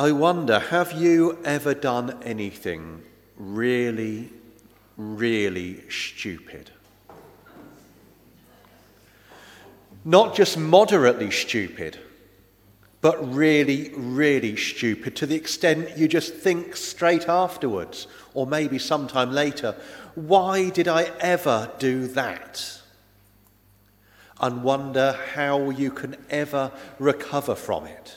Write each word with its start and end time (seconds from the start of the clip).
I 0.00 0.12
wonder 0.12 0.58
have 0.58 0.92
you 0.92 1.38
ever 1.44 1.74
done 1.74 2.22
anything 2.22 3.02
really, 3.36 4.30
really 4.96 5.82
stupid? 5.90 6.70
Not 10.02 10.34
just 10.34 10.56
moderately 10.56 11.30
stupid, 11.30 11.98
but 13.02 13.18
really, 13.30 13.92
really 13.94 14.56
stupid 14.56 15.16
to 15.16 15.26
the 15.26 15.36
extent 15.36 15.98
you 15.98 16.08
just 16.08 16.32
think 16.32 16.76
straight 16.76 17.28
afterwards, 17.28 18.06
or 18.32 18.46
maybe 18.46 18.78
sometime 18.78 19.32
later, 19.32 19.76
why 20.14 20.70
did 20.70 20.88
I 20.88 21.12
ever 21.20 21.70
do 21.78 22.06
that? 22.06 22.80
And 24.40 24.62
wonder 24.62 25.18
how 25.34 25.68
you 25.68 25.90
can 25.90 26.16
ever 26.30 26.72
recover 26.98 27.54
from 27.54 27.84
it, 27.84 28.16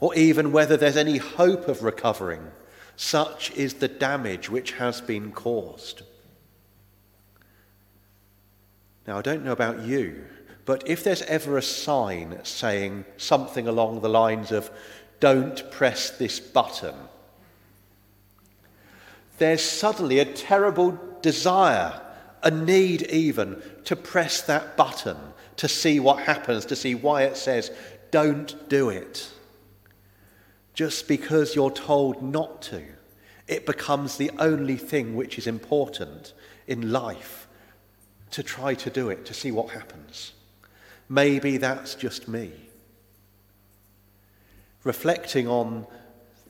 or 0.00 0.14
even 0.14 0.52
whether 0.52 0.76
there's 0.76 0.96
any 0.96 1.18
hope 1.18 1.68
of 1.68 1.82
recovering. 1.82 2.50
Such 2.96 3.50
is 3.52 3.74
the 3.74 3.88
damage 3.88 4.50
which 4.50 4.72
has 4.72 5.00
been 5.00 5.32
caused. 5.32 6.02
Now, 9.06 9.18
I 9.18 9.22
don't 9.22 9.44
know 9.44 9.52
about 9.52 9.82
you. 9.82 10.24
But 10.64 10.88
if 10.88 11.04
there's 11.04 11.22
ever 11.22 11.56
a 11.56 11.62
sign 11.62 12.40
saying 12.42 13.04
something 13.16 13.68
along 13.68 14.00
the 14.00 14.08
lines 14.08 14.50
of, 14.50 14.70
don't 15.20 15.70
press 15.70 16.10
this 16.10 16.40
button, 16.40 16.94
there's 19.38 19.62
suddenly 19.62 20.18
a 20.18 20.24
terrible 20.24 20.98
desire, 21.22 22.00
a 22.42 22.50
need 22.50 23.02
even, 23.02 23.62
to 23.84 23.94
press 23.94 24.42
that 24.42 24.76
button 24.76 25.16
to 25.56 25.68
see 25.68 26.00
what 26.00 26.24
happens, 26.24 26.66
to 26.66 26.76
see 26.76 26.94
why 26.94 27.22
it 27.22 27.36
says, 27.36 27.70
don't 28.10 28.68
do 28.68 28.90
it. 28.90 29.30
Just 30.76 31.08
because 31.08 31.56
you're 31.56 31.70
told 31.70 32.22
not 32.22 32.60
to, 32.62 32.82
it 33.48 33.64
becomes 33.64 34.18
the 34.18 34.30
only 34.38 34.76
thing 34.76 35.16
which 35.16 35.38
is 35.38 35.46
important 35.46 36.34
in 36.66 36.92
life 36.92 37.48
to 38.32 38.42
try 38.42 38.74
to 38.74 38.90
do 38.90 39.08
it, 39.08 39.24
to 39.24 39.32
see 39.32 39.50
what 39.50 39.70
happens. 39.70 40.34
Maybe 41.08 41.56
that's 41.56 41.94
just 41.94 42.28
me. 42.28 42.52
Reflecting 44.84 45.48
on 45.48 45.86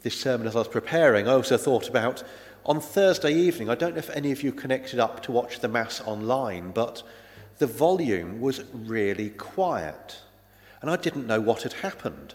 this 0.03 0.21
sermon 0.21 0.49
as 0.49 0.57
I 0.57 0.59
was 0.59 0.69
preparing, 0.69 1.29
I 1.29 1.35
also 1.35 1.57
thought 1.57 1.89
about 1.89 2.25
on 2.65 2.81
Thursday 2.81 3.33
evening, 3.33 3.71
I 3.71 3.77
don't 3.77 3.93
know 3.93 3.99
if 3.99 4.11
any 4.11 4.33
of 4.33 4.43
you 4.43 4.51
connected 4.51 4.99
up 4.99 5.23
to 5.23 5.33
watch 5.33 5.61
the 5.61 5.69
Mass 5.69 6.01
online, 6.01 6.73
but 6.73 7.05
the 7.59 7.69
volume 7.69 8.41
was 8.41 8.65
really 8.73 9.31
quiet. 9.31 10.19
And 10.83 10.91
I 10.91 10.97
didn't 10.97 11.29
know 11.29 11.41
what 11.41 11.63
had 11.63 11.75
happened 11.75 12.35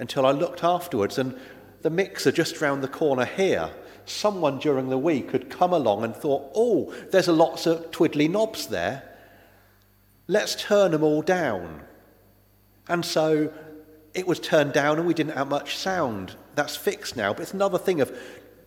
until 0.00 0.26
I 0.26 0.32
looked 0.32 0.64
afterwards. 0.64 1.18
And 1.18 1.38
the 1.82 1.90
mixer 1.90 2.32
just 2.32 2.60
round 2.60 2.82
the 2.82 2.88
corner 2.88 3.26
here, 3.26 3.70
someone 4.06 4.58
during 4.58 4.88
the 4.88 4.98
week 4.98 5.30
had 5.30 5.50
come 5.50 5.72
along 5.72 6.02
and 6.02 6.16
thought, 6.16 6.50
oh, 6.54 6.92
there's 7.10 7.28
a 7.28 7.32
lots 7.32 7.66
of 7.66 7.90
twiddly 7.92 8.28
knobs 8.28 8.66
there. 8.66 9.02
Let's 10.26 10.60
turn 10.60 10.92
them 10.92 11.04
all 11.04 11.22
down. 11.22 11.82
And 12.88 13.04
so 13.04 13.52
it 14.14 14.26
was 14.26 14.40
turned 14.40 14.72
down 14.72 14.98
and 14.98 15.06
we 15.06 15.14
didn't 15.14 15.36
have 15.36 15.48
much 15.48 15.76
sound. 15.76 16.34
That's 16.54 16.76
fixed 16.76 17.16
now. 17.16 17.32
But 17.32 17.42
it's 17.42 17.54
another 17.54 17.78
thing 17.78 18.00
of 18.00 18.16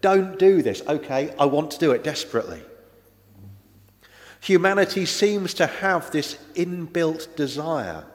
don't 0.02 0.38
do 0.38 0.62
this. 0.62 0.82
Okay, 0.88 1.34
I 1.40 1.46
want 1.46 1.72
to 1.72 1.80
do 1.80 1.92
it 1.92 2.04
desperately. 2.04 2.62
Humanity 4.42 5.06
seems 5.06 5.54
to 5.56 5.66
have 5.66 6.12
this 6.12 6.38
inbuilt 6.54 7.36
desire 7.36 8.06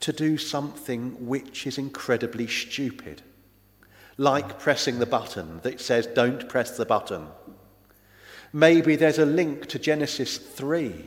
to 0.00 0.12
do 0.12 0.38
something 0.38 1.26
which 1.26 1.66
is 1.66 1.78
incredibly 1.78 2.46
stupid, 2.46 3.22
like 4.16 4.58
pressing 4.58 4.98
the 4.98 5.06
button 5.06 5.60
that 5.62 5.80
says, 5.80 6.06
Don't 6.06 6.48
press 6.48 6.76
the 6.76 6.86
button. 6.86 7.28
Maybe 8.52 8.96
there's 8.96 9.18
a 9.18 9.26
link 9.26 9.66
to 9.68 9.78
Genesis 9.78 10.38
3 10.38 11.04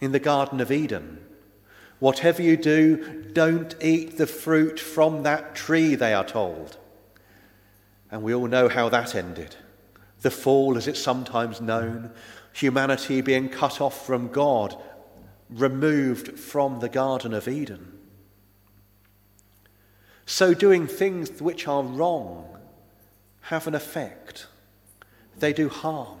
in 0.00 0.12
the 0.12 0.20
Garden 0.20 0.60
of 0.60 0.72
Eden. 0.72 1.24
Whatever 1.98 2.42
you 2.42 2.56
do, 2.56 3.24
don't 3.32 3.74
eat 3.82 4.16
the 4.16 4.26
fruit 4.26 4.78
from 4.78 5.24
that 5.24 5.54
tree, 5.54 5.96
they 5.96 6.14
are 6.14 6.24
told. 6.24 6.78
And 8.10 8.22
we 8.22 8.34
all 8.34 8.46
know 8.46 8.68
how 8.68 8.88
that 8.88 9.14
ended. 9.14 9.56
The 10.20 10.30
fall, 10.30 10.76
as 10.76 10.88
it's 10.88 11.00
sometimes 11.00 11.60
known, 11.60 12.12
humanity 12.52 13.20
being 13.20 13.48
cut 13.48 13.80
off 13.80 14.06
from 14.06 14.28
God, 14.28 14.80
removed 15.50 16.38
from 16.38 16.80
the 16.80 16.88
Garden 16.88 17.34
of 17.34 17.48
Eden. 17.48 17.97
So, 20.30 20.52
doing 20.52 20.86
things 20.86 21.40
which 21.40 21.66
are 21.66 21.82
wrong 21.82 22.58
have 23.40 23.66
an 23.66 23.74
effect. 23.74 24.46
They 25.38 25.54
do 25.54 25.70
harm 25.70 26.18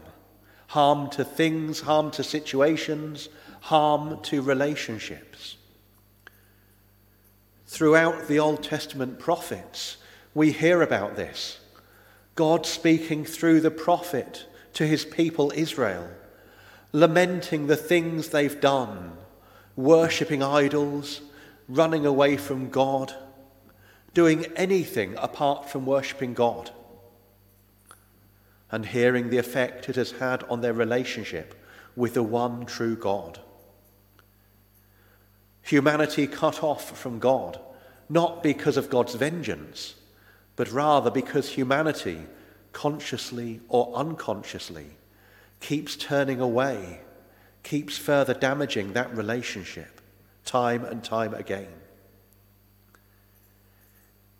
harm 0.68 1.08
to 1.08 1.24
things, 1.24 1.80
harm 1.80 2.10
to 2.10 2.22
situations, 2.22 3.28
harm 3.60 4.20
to 4.22 4.42
relationships. 4.42 5.56
Throughout 7.66 8.28
the 8.28 8.38
Old 8.38 8.62
Testament 8.62 9.18
prophets, 9.18 9.98
we 10.34 10.52
hear 10.52 10.82
about 10.82 11.16
this. 11.16 11.58
God 12.34 12.66
speaking 12.66 13.24
through 13.24 13.60
the 13.60 13.70
prophet 13.70 14.46
to 14.74 14.86
his 14.86 15.04
people 15.04 15.52
Israel, 15.54 16.08
lamenting 16.92 17.66
the 17.66 17.76
things 17.76 18.28
they've 18.28 18.60
done, 18.60 19.12
worshipping 19.76 20.42
idols, 20.42 21.20
running 21.68 22.06
away 22.06 22.36
from 22.36 22.70
God, 22.70 23.14
doing 24.18 24.44
anything 24.56 25.14
apart 25.18 25.70
from 25.70 25.86
worshipping 25.86 26.34
God, 26.34 26.72
and 28.68 28.84
hearing 28.84 29.30
the 29.30 29.38
effect 29.38 29.88
it 29.88 29.94
has 29.94 30.10
had 30.10 30.42
on 30.50 30.60
their 30.60 30.72
relationship 30.72 31.54
with 31.94 32.14
the 32.14 32.22
one 32.24 32.66
true 32.66 32.96
God 32.96 33.38
humanity 35.62 36.26
cut 36.26 36.64
off 36.64 36.98
from 36.98 37.20
God, 37.20 37.60
not 38.08 38.42
because 38.42 38.76
of 38.76 38.90
God's 38.90 39.14
vengeance, 39.14 39.94
but 40.56 40.72
rather 40.72 41.12
because 41.12 41.50
humanity, 41.50 42.18
consciously 42.72 43.60
or 43.68 43.94
unconsciously, 43.94 44.96
keeps 45.60 45.94
turning 45.94 46.40
away, 46.40 47.02
keeps 47.62 47.96
further 47.96 48.34
damaging 48.34 48.94
that 48.94 49.16
relationship 49.16 50.00
time 50.44 50.84
and 50.84 51.04
time 51.04 51.34
again. 51.34 51.68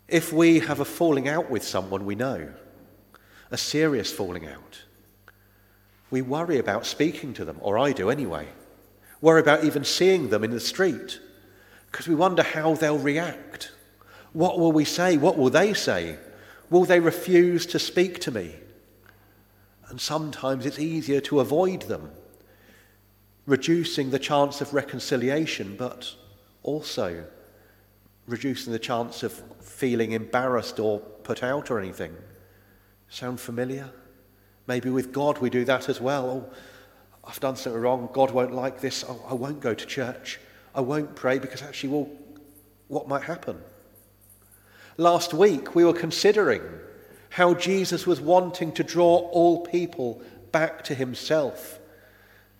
If 0.09 0.33
we 0.33 0.59
have 0.59 0.79
a 0.79 0.85
falling 0.85 1.27
out 1.27 1.49
with 1.49 1.63
someone 1.63 2.05
we 2.05 2.15
know, 2.15 2.49
a 3.51 3.57
serious 3.57 4.11
falling 4.11 4.47
out, 4.47 4.83
we 6.09 6.21
worry 6.21 6.57
about 6.57 6.85
speaking 6.85 7.33
to 7.35 7.45
them, 7.45 7.57
or 7.61 7.77
I 7.77 7.91
do 7.91 8.09
anyway 8.09 8.47
worry 9.21 9.41
about 9.41 9.63
even 9.63 9.83
seeing 9.83 10.29
them 10.29 10.43
in 10.43 10.51
the 10.51 10.59
street 10.59 11.19
because 11.91 12.07
we 12.07 12.15
wonder 12.15 12.43
how 12.43 12.75
they'll 12.75 12.97
react. 12.97 13.71
What 14.33 14.59
will 14.59 14.71
we 14.71 14.85
say? 14.85 15.17
What 15.17 15.37
will 15.37 15.49
they 15.49 15.73
say? 15.73 16.17
Will 16.69 16.85
they 16.85 16.99
refuse 16.99 17.65
to 17.67 17.79
speak 17.79 18.19
to 18.21 18.31
me? 18.31 18.55
And 19.89 19.99
sometimes 19.99 20.65
it's 20.65 20.79
easier 20.79 21.19
to 21.21 21.39
avoid 21.39 21.83
them, 21.83 22.11
reducing 23.47 24.11
the 24.11 24.19
chance 24.19 24.61
of 24.61 24.73
reconciliation, 24.73 25.75
but 25.77 26.13
also 26.61 27.25
reducing 28.29 28.71
the 28.71 28.79
chance 28.79 29.23
of 29.23 29.33
feeling 29.61 30.11
embarrassed 30.11 30.79
or 30.79 30.99
put 30.99 31.43
out 31.43 31.69
or 31.71 31.79
anything. 31.79 32.15
Sound 33.09 33.39
familiar? 33.39 33.89
Maybe 34.67 34.89
with 34.89 35.11
God 35.11 35.39
we 35.39 35.49
do 35.49 35.65
that 35.65 35.89
as 35.89 35.99
well. 35.99 36.29
Oh, 36.29 36.53
I've 37.23 37.39
done 37.39 37.55
something 37.55 37.81
wrong. 37.81 38.09
God 38.13 38.31
won't 38.31 38.53
like 38.53 38.81
this. 38.81 39.03
Oh, 39.07 39.23
I 39.27 39.33
won't 39.33 39.59
go 39.59 39.73
to 39.73 39.85
church. 39.85 40.39
I 40.75 40.81
won't 40.81 41.15
pray 41.15 41.39
because 41.39 41.61
actually, 41.61 41.89
well, 41.89 42.09
what 42.87 43.07
might 43.07 43.23
happen? 43.23 43.59
Last 44.97 45.33
week, 45.33 45.75
we 45.75 45.85
were 45.85 45.93
considering 45.93 46.61
how 47.29 47.53
Jesus 47.53 48.05
was 48.05 48.19
wanting 48.19 48.71
to 48.73 48.83
draw 48.83 49.17
all 49.29 49.65
people 49.65 50.21
back 50.51 50.83
to 50.85 50.95
himself, 50.95 51.79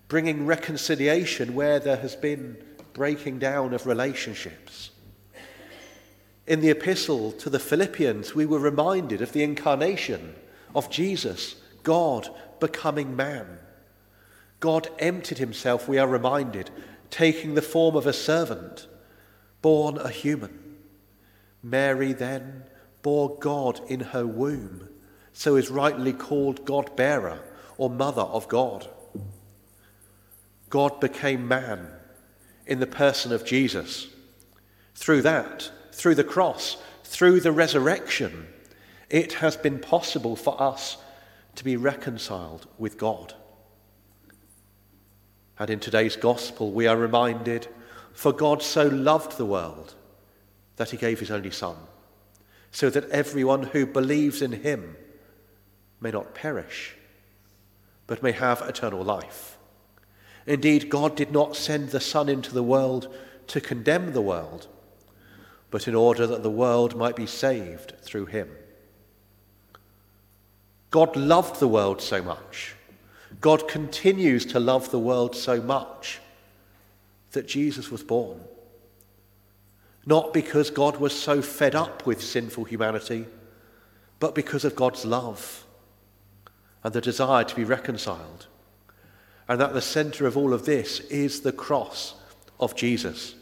bringing 0.07 0.45
reconciliation 0.45 1.54
where 1.56 1.80
there 1.80 1.98
has 1.98 2.15
been 2.15 2.57
breaking 2.94 3.39
down 3.39 3.74
of 3.74 3.86
relationships. 3.86 4.92
In 6.50 6.62
the 6.62 6.72
epistle 6.72 7.31
to 7.34 7.50
the 7.51 7.60
Philippians, 7.60 8.34
we 8.34 8.44
were 8.44 8.57
reminded 8.57 9.22
of 9.22 9.34
the 9.34 9.44
incarnation 9.44 10.34
of 10.74 10.90
Jesus, 10.90 11.57
God 11.84 12.28
becoming 12.60 13.16
man. 13.16 13.60
God 14.60 14.90
emptied 14.98 15.38
himself, 15.38 15.88
we 15.88 16.00
are 16.00 16.07
reminded, 16.07 16.72
taking 17.12 17.54
the 17.54 17.62
form 17.62 17.96
of 17.96 18.07
a 18.07 18.13
servant, 18.13 18.88
born 19.62 20.00
a 20.00 20.10
human. 20.10 20.78
Mary 21.62 22.13
then 22.13 22.63
bore 23.04 23.38
God 23.38 23.80
in 23.88 24.00
her 24.00 24.25
womb, 24.25 24.90
so 25.31 25.56
is 25.56 25.69
rightly 25.69 26.13
called 26.13 26.66
God 26.66 26.96
bearer 26.96 27.44
or 27.78 27.92
mother 27.92 28.24
of 28.24 28.48
God. 28.48 28.90
God 30.72 31.00
became 31.00 31.48
man 31.48 31.90
in 32.66 32.80
the 32.80 32.88
person 32.88 33.31
of 33.31 33.46
Jesus. 33.46 34.07
Through 34.96 35.22
that, 35.22 35.69
through 36.00 36.16
the 36.16 36.24
cross, 36.24 36.78
through 37.04 37.42
the 37.42 37.51
resurrection, 37.51 38.48
It 39.10 39.34
has 39.34 39.57
been 39.57 39.80
possible 39.80 40.38
for 40.38 40.62
us 40.62 40.98
to 41.56 41.63
be 41.66 41.75
reconciled 41.75 42.68
with 42.78 42.98
God. 42.98 43.34
And 45.57 45.69
in 45.69 45.81
today's 45.81 46.16
gospel, 46.16 46.72
we 46.72 46.88
are 46.88 46.96
reminded 46.96 47.68
for 48.13 48.31
God 48.31 48.63
so 48.63 48.88
loved 48.88 49.38
the 49.38 49.46
world 49.46 49.96
that 50.78 50.92
he 50.92 50.98
gave 50.98 51.19
his 51.19 51.31
only 51.31 51.51
Son, 51.51 51.75
so 52.72 52.90
that 52.90 53.10
everyone 53.10 53.63
who 53.63 53.86
believes 53.86 54.42
in 54.42 54.54
him 54.54 54.96
may 56.00 56.12
not 56.12 56.34
perish, 56.34 56.96
but 58.07 58.24
may 58.24 58.31
have 58.31 58.62
eternal 58.62 59.04
life. 59.04 59.57
Indeed, 60.46 60.90
God 60.90 61.18
did 61.18 61.34
not 61.34 61.57
send 61.57 61.90
the 61.90 62.00
Son 62.00 62.30
into 62.30 62.54
the 62.54 62.63
world 62.63 63.13
to 63.48 63.60
condemn 63.60 64.13
the 64.13 64.22
world, 64.22 64.68
but 65.71 65.88
in 65.88 65.95
order 65.95 66.25
that 66.25 66.44
the 66.44 66.50
world 66.50 66.95
might 66.95 67.16
be 67.16 67.25
saved 67.25 67.94
through 68.01 68.25
him. 68.25 68.50
God 70.92 71.16
loved 71.16 71.60
the 71.60 71.68
world 71.68 72.01
so 72.01 72.21
much. 72.21 72.75
God 73.42 73.68
continues 73.68 74.45
to 74.48 74.60
love 74.60 74.89
the 74.89 75.00
world 75.00 75.36
so 75.36 75.62
much 75.62 76.19
that 77.31 77.48
Jesus 77.48 77.92
was 77.92 78.04
born. 78.04 78.39
Not 80.06 80.33
because 80.33 80.71
God 80.71 80.98
was 80.98 81.13
so 81.13 81.42
fed 81.42 81.75
up 81.75 82.06
with 82.06 82.24
sinful 82.24 82.63
humanity, 82.63 83.27
but 84.19 84.33
because 84.33 84.65
of 84.65 84.75
God's 84.75 85.06
love 85.06 85.65
and 86.83 86.94
the 86.94 87.01
desire 87.01 87.44
to 87.44 87.56
be 87.56 87.63
reconciled. 87.63 88.48
And 89.48 89.62
at 89.62 89.74
the 89.74 89.81
center 89.81 90.25
of 90.25 90.36
all 90.36 90.54
of 90.54 90.65
this 90.65 91.00
is 91.01 91.42
the 91.42 91.51
cross 91.51 92.15
of 92.60 92.75
Jesus. 92.75 93.36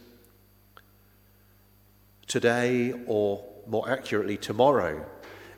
Today, 2.28 2.94
or 3.06 3.44
more 3.68 3.90
accurately, 3.90 4.38
tomorrow, 4.38 5.06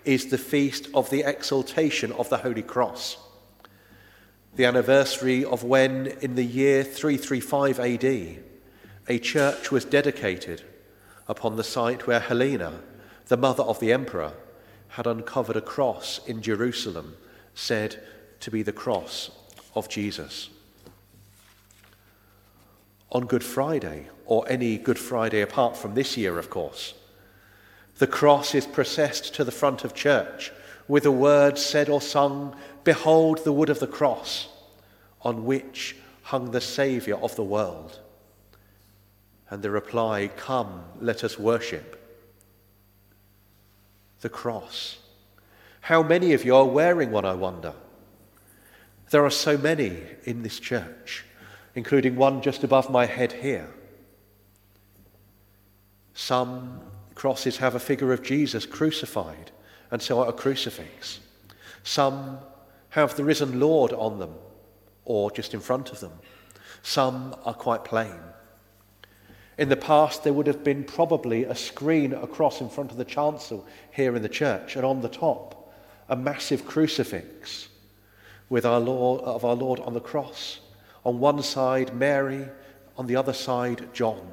is 0.06 0.28
the 0.28 0.38
feast 0.38 0.88
of 0.94 1.10
the 1.10 1.24
exaltation 1.24 2.12
of 2.12 2.30
the 2.30 2.38
Holy 2.38 2.62
Cross. 2.62 3.18
The 4.56 4.66
anniversary 4.66 5.44
of 5.44 5.64
when, 5.64 6.08
in 6.22 6.36
the 6.36 6.46
year 6.46 6.84
335 6.84 7.80
AD, 7.80 8.44
a 9.08 9.20
church 9.20 9.72
was 9.72 9.86
dedicated 9.86 10.64
upon 11.28 11.56
the 11.56 11.64
site 11.64 12.06
where 12.06 12.20
Helena, 12.20 12.82
the 13.28 13.38
mother 13.38 13.64
of 13.64 13.80
the 13.80 13.92
emperor, 13.92 14.34
had 14.90 15.08
uncovered 15.08 15.56
a 15.58 15.62
cross 15.62 16.20
in 16.28 16.42
Jerusalem, 16.42 17.16
said 17.54 18.00
to 18.40 18.52
be 18.52 18.64
the 18.64 18.72
cross 18.72 19.32
of 19.76 19.90
Jesus. 19.90 20.50
On 23.12 23.26
Good 23.26 23.44
Friday, 23.44 24.08
or 24.26 24.46
any 24.48 24.78
Good 24.78 25.00
Friday 25.00 25.42
apart 25.42 25.76
from 25.76 25.96
this 25.96 26.16
year, 26.16 26.38
of 26.38 26.50
course, 26.50 26.94
the 27.98 28.08
cross 28.08 28.56
is 28.56 28.66
processed 28.66 29.36
to 29.36 29.44
the 29.44 29.52
front 29.52 29.84
of 29.84 29.94
church 29.94 30.52
with 30.88 31.06
a 31.06 31.12
word 31.12 31.58
said 31.58 31.88
or 31.88 32.02
sung, 32.02 32.56
Behold 32.84 33.44
the 33.44 33.54
wood 33.54 33.70
of 33.70 33.80
the 33.80 33.88
cross, 33.88 34.48
on 35.22 35.46
which 35.46 35.96
hung 36.24 36.52
the 36.52 36.62
Saviour 36.62 37.20
of 37.20 37.36
the 37.36 37.44
world. 37.44 38.00
And 39.50 39.62
the 39.62 39.72
reply, 39.72 40.30
Come, 40.36 40.84
let 41.00 41.24
us 41.24 41.38
worship. 41.38 41.96
The 44.22 44.30
cross. 44.30 44.98
How 45.82 46.04
many 46.04 46.34
of 46.34 46.44
you 46.46 46.56
are 46.56 46.66
wearing 46.66 47.12
one, 47.12 47.26
I 47.26 47.34
wonder? 47.34 47.74
There 49.10 49.26
are 49.26 49.32
so 49.32 49.58
many 49.58 49.98
in 50.24 50.44
this 50.44 50.60
church, 50.60 51.26
including 51.80 52.18
one 52.18 52.42
just 52.42 52.66
above 52.66 52.90
my 52.90 53.06
head 53.06 53.32
here. 53.32 53.70
Some 56.14 56.82
crosses 57.16 57.56
have 57.60 57.74
a 57.74 57.80
figure 57.80 58.12
of 58.12 58.22
Jesus 58.22 58.66
crucified, 58.66 59.52
and 59.90 60.02
so 60.02 60.20
are 60.20 60.28
a 60.28 60.34
crucifix. 60.34 61.22
Some 61.84 62.40
have 62.90 63.16
the 63.16 63.24
risen 63.24 63.62
Lord 63.62 63.94
on 63.94 64.20
them, 64.20 64.36
or 65.06 65.32
just 65.32 65.54
in 65.54 65.62
front 65.62 65.94
of 65.94 66.02
them. 66.02 66.12
Some 66.82 67.34
are 67.46 67.54
quite 67.54 67.86
plain. 67.86 68.20
In 69.58 69.70
the 69.70 69.78
past, 69.78 70.26
there 70.26 70.34
would 70.34 70.48
have 70.48 70.66
been 70.66 70.84
probably 70.84 71.46
a 71.46 71.56
screen 71.56 72.12
across 72.12 72.60
in 72.60 72.68
front 72.68 72.92
of 72.92 72.98
the 72.98 73.06
chancel 73.06 73.66
here 73.94 74.18
in 74.18 74.22
the 74.22 74.28
church, 74.28 74.76
and 74.76 74.84
on 74.84 75.00
the 75.00 75.08
top, 75.08 75.74
a 76.10 76.16
massive 76.18 76.66
crucifix 76.66 77.70
with 78.50 78.66
our 78.66 78.82
Lord, 78.82 79.22
of 79.22 79.46
our 79.46 79.56
Lord 79.56 79.80
on 79.80 79.94
the 79.94 80.02
cross. 80.02 80.60
On 81.06 81.20
one 81.20 81.42
side, 81.42 81.96
Mary, 81.96 82.48
on 82.98 83.08
the 83.08 83.16
other 83.16 83.34
side, 83.34 83.94
John. 83.94 84.32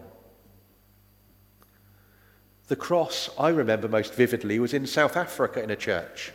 The 2.69 2.77
cross 2.77 3.31
I 3.39 3.51
remember 3.51 3.87
most 3.89 4.15
vividly 4.15 4.59
was 4.59 4.75
in 4.75 4.87
South 4.87 5.17
Africa 5.17 5.63
in 5.63 5.71
a 5.71 5.77
church. 5.77 6.33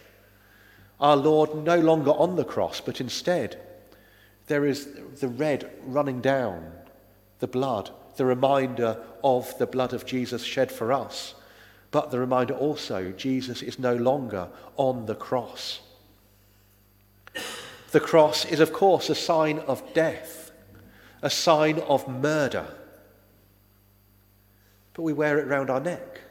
Our 1.00 1.18
Lord 1.18 1.56
no 1.56 1.80
longer 1.80 2.12
on 2.12 2.36
the 2.36 2.46
cross, 2.46 2.80
but 2.80 3.02
instead 3.02 3.60
there 4.48 4.66
is 4.66 4.88
the 5.20 5.28
red 5.28 5.70
running 5.86 6.22
down, 6.22 6.72
the 7.40 7.48
blood, 7.48 7.90
the 8.16 8.26
reminder 8.26 8.98
of 9.24 9.58
the 9.58 9.68
blood 9.68 9.94
of 9.94 10.06
Jesus 10.06 10.44
shed 10.44 10.72
for 10.72 10.94
us, 10.94 11.34
but 11.90 12.12
the 12.12 12.20
reminder 12.20 12.54
also 12.54 13.12
Jesus 13.12 13.62
is 13.62 13.80
no 13.80 13.96
longer 13.96 14.48
on 14.78 15.06
the 15.06 15.16
cross. 15.16 15.82
The 17.92 18.00
cross 18.00 18.46
is, 18.46 18.60
of 18.60 18.74
course, 18.74 19.10
a 19.10 19.16
sign 19.16 19.60
of 19.60 19.94
death, 19.94 20.52
a 21.22 21.30
sign 21.30 21.80
of 21.80 22.08
murder 22.08 22.68
but 24.94 25.04
we 25.04 25.14
wear 25.14 25.40
it 25.40 25.48
round 25.48 25.70
our 25.70 25.80
neck. 25.80 26.22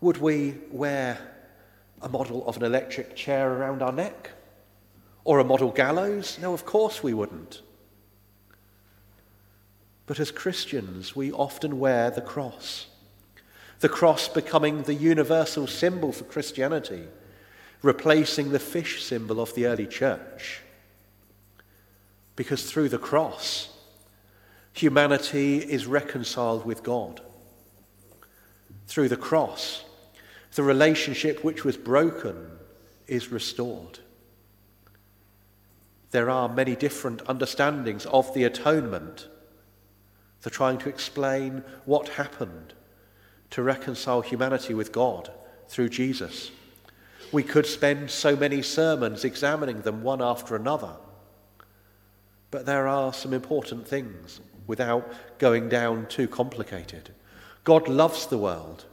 Would 0.00 0.18
we 0.18 0.56
wear 0.70 1.18
a 2.00 2.08
model 2.08 2.46
of 2.46 2.56
an 2.56 2.64
electric 2.64 3.14
chair 3.14 3.52
around 3.52 3.82
our 3.82 3.92
neck? 3.92 4.30
Or 5.24 5.38
a 5.38 5.44
model 5.44 5.70
gallows? 5.70 6.38
No, 6.40 6.54
of 6.54 6.64
course 6.64 7.02
we 7.02 7.14
wouldn't. 7.14 7.62
But 10.06 10.18
as 10.18 10.32
Christians, 10.32 11.14
we 11.14 11.30
often 11.30 11.78
wear 11.78 12.10
the 12.10 12.20
cross. 12.20 12.88
The 13.80 13.88
cross 13.88 14.28
becoming 14.28 14.82
the 14.82 14.94
universal 14.94 15.66
symbol 15.66 16.12
for 16.12 16.24
Christianity, 16.24 17.04
replacing 17.82 18.50
the 18.50 18.58
fish 18.58 19.04
symbol 19.04 19.40
of 19.40 19.54
the 19.54 19.66
early 19.66 19.86
church. 19.86 20.60
Because 22.36 22.70
through 22.70 22.88
the 22.88 22.98
cross, 22.98 23.68
humanity 24.72 25.58
is 25.58 25.86
reconciled 25.86 26.64
with 26.64 26.82
God 26.82 27.20
through 28.86 29.08
the 29.08 29.16
cross, 29.16 29.84
the 30.54 30.62
relationship 30.62 31.42
which 31.42 31.64
was 31.64 31.76
broken 31.76 32.50
is 33.06 33.32
restored. 33.32 33.98
There 36.10 36.28
are 36.28 36.48
many 36.48 36.76
different 36.76 37.22
understandings 37.26 38.04
of 38.06 38.34
the 38.34 38.44
atonement. 38.44 39.28
They're 40.42 40.50
trying 40.50 40.78
to 40.78 40.90
explain 40.90 41.64
what 41.86 42.10
happened 42.10 42.74
to 43.50 43.62
reconcile 43.62 44.20
humanity 44.20 44.74
with 44.74 44.92
God 44.92 45.30
through 45.68 45.88
Jesus. 45.88 46.50
We 47.32 47.42
could 47.42 47.66
spend 47.66 48.10
so 48.10 48.36
many 48.36 48.60
sermons 48.62 49.24
examining 49.24 49.80
them 49.80 50.02
one 50.02 50.20
after 50.20 50.54
another. 50.54 50.92
But 52.50 52.66
there 52.66 52.86
are 52.86 53.14
some 53.14 53.32
important 53.32 53.88
things 53.88 54.40
without 54.66 55.10
going 55.38 55.70
down 55.70 56.06
too 56.06 56.28
complicated. 56.28 57.10
God 57.64 57.88
loves 57.88 58.26
the 58.26 58.38
world. 58.38 58.84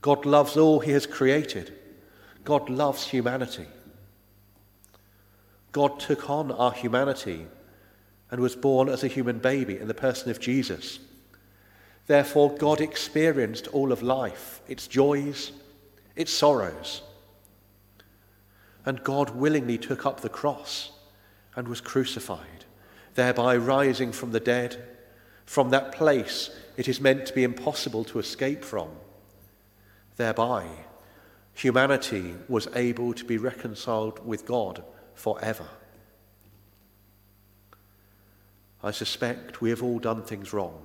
God 0.00 0.26
loves 0.26 0.56
all 0.56 0.80
he 0.80 0.90
has 0.92 1.06
created. 1.06 1.72
God 2.44 2.68
loves 2.68 3.06
humanity. 3.06 3.66
God 5.70 6.00
took 6.00 6.28
on 6.28 6.50
our 6.50 6.72
humanity 6.72 7.46
and 8.30 8.40
was 8.40 8.56
born 8.56 8.88
as 8.88 9.04
a 9.04 9.08
human 9.08 9.38
baby 9.38 9.78
in 9.78 9.86
the 9.86 9.94
person 9.94 10.30
of 10.30 10.40
Jesus. 10.40 10.98
Therefore, 12.06 12.54
God 12.56 12.80
experienced 12.80 13.68
all 13.68 13.92
of 13.92 14.02
life, 14.02 14.60
its 14.66 14.88
joys, 14.88 15.52
its 16.16 16.32
sorrows. 16.32 17.02
And 18.84 19.02
God 19.02 19.30
willingly 19.30 19.78
took 19.78 20.06
up 20.06 20.20
the 20.20 20.28
cross 20.28 20.92
and 21.56 21.68
was 21.68 21.80
crucified, 21.80 22.64
thereby 23.14 23.56
rising 23.56 24.12
from 24.12 24.32
the 24.32 24.40
dead, 24.40 24.82
from 25.44 25.70
that 25.70 25.92
place 25.92 26.50
it 26.76 26.88
is 26.88 27.00
meant 27.00 27.26
to 27.26 27.34
be 27.34 27.42
impossible 27.42 28.04
to 28.04 28.18
escape 28.18 28.64
from. 28.64 28.88
Thereby, 30.16 30.66
humanity 31.54 32.34
was 32.48 32.68
able 32.74 33.12
to 33.14 33.24
be 33.24 33.38
reconciled 33.38 34.24
with 34.24 34.46
God 34.46 34.84
forever. 35.14 35.66
I 38.82 38.92
suspect 38.92 39.60
we 39.60 39.70
have 39.70 39.82
all 39.82 39.98
done 39.98 40.22
things 40.22 40.52
wrong. 40.52 40.80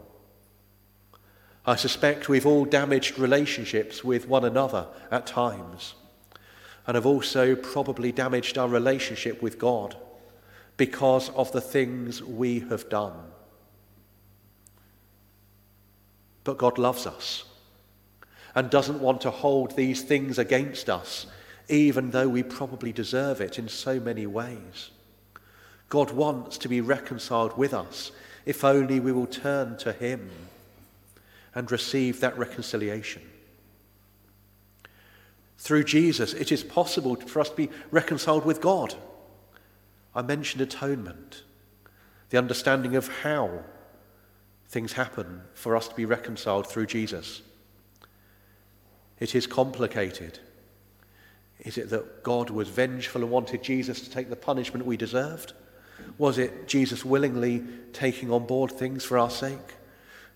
I 1.65 1.75
suspect 1.75 2.27
we've 2.27 2.45
all 2.45 2.65
damaged 2.65 3.19
relationships 3.19 4.03
with 4.03 4.27
one 4.27 4.43
another 4.43 4.87
at 5.11 5.27
times, 5.27 5.93
and 6.85 6.95
have 6.95 7.05
also 7.05 7.55
probably 7.55 8.11
damaged 8.11 8.57
our 8.57 8.67
relationship 8.67 9.41
with 9.41 9.57
God 9.59 9.95
because 10.75 11.29
of 11.29 11.51
the 11.51 11.61
things 11.61 12.21
we 12.21 12.59
have 12.61 12.89
done. 12.89 13.13
But 16.43 16.57
God 16.57 16.77
loves 16.77 17.05
us. 17.05 17.45
and 18.55 18.69
doesn't 18.69 19.01
want 19.01 19.21
to 19.21 19.31
hold 19.31 19.75
these 19.75 20.03
things 20.03 20.37
against 20.37 20.89
us, 20.89 21.25
even 21.69 22.11
though 22.11 22.29
we 22.29 22.43
probably 22.43 22.91
deserve 22.91 23.41
it 23.41 23.57
in 23.57 23.67
so 23.67 23.99
many 23.99 24.27
ways. 24.27 24.91
God 25.89 26.11
wants 26.11 26.57
to 26.59 26.69
be 26.69 26.81
reconciled 26.81 27.57
with 27.57 27.73
us 27.73 28.11
if 28.45 28.63
only 28.63 28.99
we 28.99 29.11
will 29.11 29.27
turn 29.27 29.77
to 29.77 29.93
Him 29.93 30.29
and 31.55 31.71
receive 31.71 32.19
that 32.19 32.37
reconciliation. 32.37 33.21
Through 35.63 35.85
Jesus, 35.85 36.33
it 36.33 36.51
is 36.51 36.61
possible 36.61 37.15
for 37.15 37.39
us 37.39 37.47
to 37.47 37.55
be 37.55 37.69
reconciled 37.89 38.43
with 38.43 38.59
God. 38.59 38.95
I 40.13 40.21
mentioned 40.21 40.61
atonement, 40.61 41.43
the 42.31 42.37
understanding 42.37 42.97
of 42.97 43.07
how 43.19 43.63
things 44.67 44.91
happen 44.91 45.39
for 45.53 45.77
us 45.77 45.87
to 45.87 45.95
be 45.95 46.03
reconciled 46.03 46.67
through 46.67 46.87
Jesus. 46.87 47.41
It 49.21 49.35
is 49.35 49.47
complicated. 49.47 50.37
Is 51.59 51.77
it 51.77 51.89
that 51.91 52.23
God 52.23 52.49
was 52.49 52.67
vengeful 52.67 53.21
and 53.21 53.31
wanted 53.31 53.63
Jesus 53.63 54.01
to 54.01 54.09
take 54.09 54.29
the 54.29 54.35
punishment 54.35 54.85
we 54.85 54.97
deserved? 54.97 55.53
Was 56.17 56.39
it 56.39 56.67
Jesus 56.67 57.05
willingly 57.05 57.63
taking 57.93 58.31
on 58.31 58.45
board 58.45 58.73
things 58.73 59.05
for 59.05 59.17
our 59.17 59.29
sake? 59.29 59.75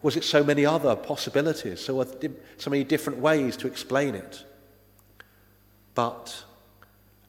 Was 0.02 0.16
it 0.16 0.24
so 0.24 0.42
many 0.42 0.66
other 0.66 0.96
possibilities, 0.96 1.82
so, 1.82 2.02
so 2.58 2.70
many 2.70 2.86
different 2.86 3.20
ways 3.20 3.58
to 3.58 3.68
explain 3.68 4.16
it? 4.16 4.46
But 5.98 6.44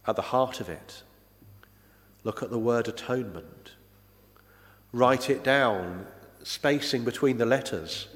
at 0.06 0.16
the 0.16 0.20
heart 0.36 0.60
of 0.60 0.68
it, 0.68 1.02
look 2.22 2.42
at 2.42 2.50
the 2.50 2.58
word 2.58 2.86
atonement. 2.86 3.72
Write 4.92 5.30
it 5.30 5.42
down, 5.42 6.04
spacing 6.42 7.02
between 7.02 7.38
the 7.38 7.46
letters, 7.46 8.08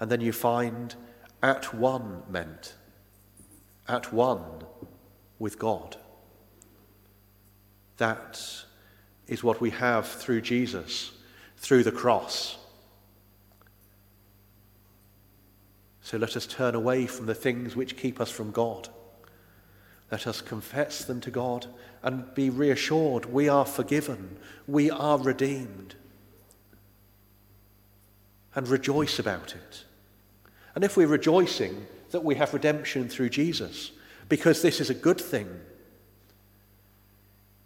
and 0.00 0.10
then 0.10 0.20
you 0.20 0.32
find 0.32 0.96
at 1.40 1.72
one 1.72 2.24
meant. 2.28 2.74
At 3.86 4.12
one 4.12 4.64
with 5.38 5.56
God. 5.56 5.96
That 7.98 8.42
is 9.28 9.44
what 9.44 9.60
we 9.60 9.70
have 9.70 10.08
through 10.08 10.40
Jesus, 10.40 11.12
through 11.58 11.84
the 11.84 11.92
cross. 11.92 12.58
So 16.02 16.18
let 16.18 16.36
us 16.36 16.44
turn 16.44 16.74
away 16.74 17.06
from 17.06 17.26
the 17.26 17.36
things 17.36 17.76
which 17.76 17.96
keep 17.96 18.20
us 18.20 18.32
from 18.32 18.50
God. 18.50 18.88
Let 20.10 20.26
us 20.26 20.40
confess 20.40 21.04
them 21.04 21.20
to 21.22 21.30
God 21.30 21.66
and 22.02 22.32
be 22.34 22.50
reassured 22.50 23.26
we 23.26 23.48
are 23.48 23.64
forgiven, 23.64 24.36
we 24.66 24.90
are 24.90 25.18
redeemed, 25.18 25.96
and 28.54 28.68
rejoice 28.68 29.18
about 29.18 29.54
it. 29.54 29.84
And 30.74 30.84
if 30.84 30.96
we're 30.96 31.08
rejoicing 31.08 31.86
that 32.10 32.24
we 32.24 32.36
have 32.36 32.54
redemption 32.54 33.08
through 33.08 33.30
Jesus, 33.30 33.90
because 34.28 34.62
this 34.62 34.80
is 34.80 34.90
a 34.90 34.94
good 34.94 35.20
thing, 35.20 35.48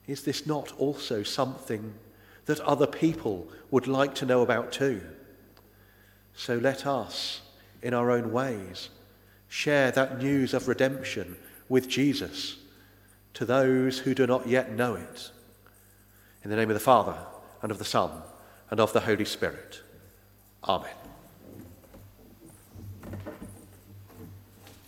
is 0.06 0.22
this 0.22 0.46
not 0.46 0.72
also 0.78 1.22
something 1.22 1.94
that 2.46 2.60
other 2.60 2.86
people 2.86 3.48
would 3.70 3.86
like 3.86 4.14
to 4.16 4.26
know 4.26 4.40
about 4.42 4.72
too? 4.72 5.02
So 6.34 6.56
let 6.56 6.86
us, 6.86 7.42
in 7.82 7.92
our 7.92 8.10
own 8.10 8.32
ways, 8.32 8.88
share 9.48 9.90
that 9.92 10.18
news 10.18 10.54
of 10.54 10.68
redemption 10.68 11.36
with 11.70 11.88
Jesus 11.88 12.58
to 13.32 13.46
those 13.46 14.00
who 14.00 14.14
do 14.14 14.26
not 14.26 14.46
yet 14.46 14.72
know 14.72 14.96
it. 14.96 15.30
In 16.44 16.50
the 16.50 16.56
name 16.56 16.68
of 16.68 16.74
the 16.74 16.80
Father, 16.80 17.16
and 17.62 17.70
of 17.70 17.78
the 17.78 17.84
Son, 17.84 18.10
and 18.70 18.80
of 18.80 18.92
the 18.92 19.00
Holy 19.00 19.24
Spirit. 19.24 19.80
Amen. 20.64 21.09